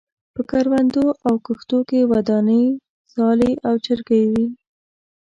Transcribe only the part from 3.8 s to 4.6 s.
چرګۍ وې.